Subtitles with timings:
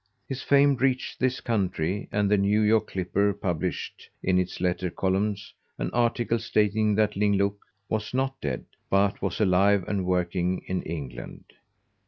[0.27, 5.53] His fame reached this country and the New York Clipper published, in its Letter Columns,
[5.77, 10.81] an article stating that Ling Look was not dead, but was alive and working in
[10.81, 11.43] England.